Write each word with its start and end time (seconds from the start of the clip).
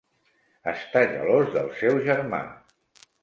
Està 0.71 1.03
gelós 1.11 1.51
del 1.57 1.69
seu 1.81 2.01
germà. 2.09 2.41